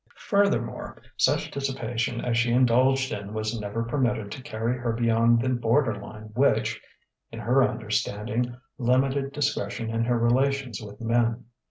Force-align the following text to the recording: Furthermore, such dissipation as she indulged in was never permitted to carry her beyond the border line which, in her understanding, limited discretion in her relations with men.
Furthermore, 0.29 0.99
such 1.15 1.51
dissipation 1.51 2.25
as 2.25 2.35
she 2.35 2.51
indulged 2.51 3.11
in 3.11 3.35
was 3.35 3.59
never 3.59 3.83
permitted 3.83 4.31
to 4.31 4.41
carry 4.41 4.75
her 4.75 4.93
beyond 4.93 5.39
the 5.43 5.49
border 5.49 5.93
line 5.93 6.31
which, 6.33 6.81
in 7.29 7.37
her 7.37 7.61
understanding, 7.63 8.57
limited 8.79 9.31
discretion 9.31 9.91
in 9.91 10.03
her 10.05 10.17
relations 10.17 10.81
with 10.81 10.99
men. 11.01 11.45